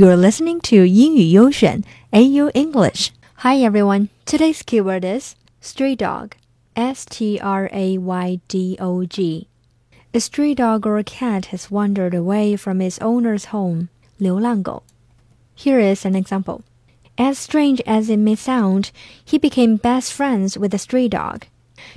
[0.00, 3.10] You're listening to 英语优选 AU English.
[3.34, 4.08] Hi everyone.
[4.24, 6.30] Today's keyword is stray dog.
[6.72, 9.46] S T R A Y D O G.
[10.14, 13.88] A stray dog or a cat has wandered away from its owner's home.
[14.16, 14.84] 流浪狗.
[15.54, 16.62] Here is an example.
[17.18, 18.86] As strange as it may sound,
[19.26, 21.42] he became best friends with a stray dog.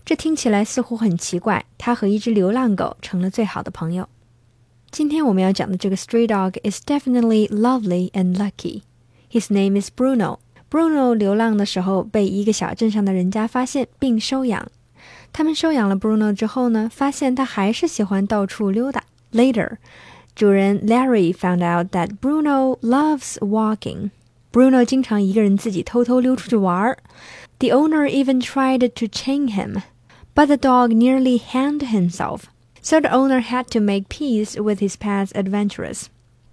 [0.04, 4.09] 这听起来似乎很奇怪，他和一只流浪狗成了最好的朋友。
[4.92, 8.82] 今天我们要讲的这个 stray dog is definitely lovely and lucky.
[9.30, 10.38] His name is Bruno.
[10.70, 14.70] Bruno 流浪的时候被一个小镇上的人家发现并收养。
[15.32, 19.05] 他们收养了 Bruno 之后呢，发现他还是喜欢到处溜达。
[19.32, 19.77] Later，
[20.34, 24.10] 主人 Larry found out that Bruno loves walking.
[24.50, 26.98] Bruno 经常一个人自己偷偷溜出去玩儿。
[27.59, 29.82] The owner even tried to chain him,
[30.34, 32.42] but the dog nearly hanged himself
[32.83, 36.11] so the owner had to make peace with his past adventurers.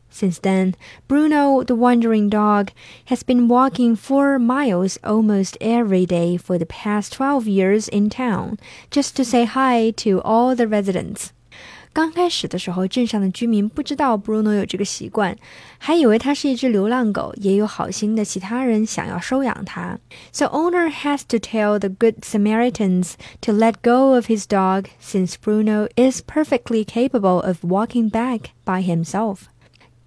[0.08, 0.74] Since then,
[1.08, 2.70] Bruno, the wandering dog,
[3.06, 8.58] has been walking four miles almost every day for the past 12 years in town
[8.90, 11.32] just to say hi to all the residents.
[11.93, 15.37] 刚开始的时候，镇上的居民不知道 Bruno 有这个习惯，
[15.77, 19.97] 还以为它是一只流浪狗，也有好心的其他人想要收养它。
[20.33, 25.87] So owner has to tell the good Samaritans to let go of his dog since Bruno
[25.95, 29.43] is perfectly capable of walking back by himself.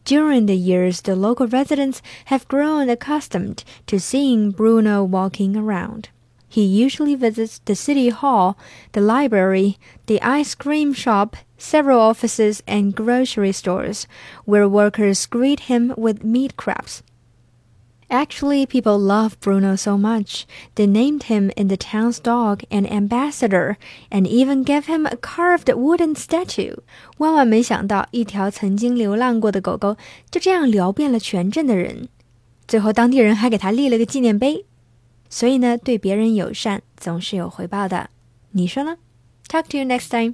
[0.04, 6.08] During the years, the local residents have grown accustomed to seeing Bruno walking around.
[6.52, 8.56] He usually visits the city hall,
[8.92, 14.06] the library, the ice cream shop, several offices, and grocery stores,
[14.46, 17.02] where workers greet him with meat crabs.
[18.10, 23.76] Actually, people love Bruno so much, they named him in the town's dog an ambassador
[24.10, 26.76] and even gave him a carved wooden statue.
[27.18, 29.98] 万万没想到，一条曾经流浪过的狗狗
[30.30, 32.08] 就这样聊遍了全镇的人，
[32.66, 34.64] 最后当地人还给他立了个纪念碑。
[35.33, 38.11] 所以呢，对别人友善总是有回报的，
[38.51, 38.97] 你说呢
[39.49, 40.31] ？Talk to you next time.